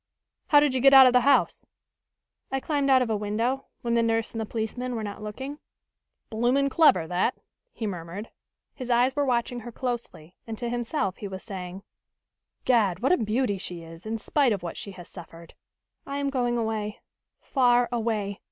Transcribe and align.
"How 0.47 0.59
did 0.59 0.73
you 0.73 0.81
get 0.81 0.95
out 0.95 1.05
of 1.05 1.13
the 1.13 1.19
house?" 1.21 1.63
"I 2.51 2.59
climbed 2.59 2.89
out 2.89 3.03
of 3.03 3.11
a 3.11 3.15
window, 3.15 3.67
when 3.83 3.93
the 3.93 4.01
nurse 4.01 4.31
and 4.31 4.41
the 4.41 4.47
policeman 4.47 4.95
were 4.95 5.03
not 5.03 5.21
looking." 5.21 5.59
"Bloomin' 6.31 6.69
clever, 6.71 7.05
that," 7.05 7.35
he 7.71 7.85
murmured. 7.85 8.31
His 8.73 8.89
eyes 8.89 9.15
were 9.15 9.25
watching 9.27 9.59
her 9.59 9.71
closely, 9.71 10.35
and 10.47 10.57
to 10.57 10.69
himself 10.69 11.17
he 11.17 11.27
was 11.27 11.43
saying: 11.43 11.83
"Gad, 12.65 13.01
what 13.03 13.11
a 13.11 13.17
beauty 13.19 13.59
she 13.59 13.83
is, 13.83 14.07
in 14.07 14.17
spite 14.17 14.51
of 14.51 14.63
what 14.63 14.75
she 14.75 14.93
has 14.93 15.07
suffered!" 15.07 15.53
"I 16.07 16.17
am 16.17 16.31
going 16.31 16.57
away 16.57 17.01
far 17.39 17.87
away!" 17.91 18.39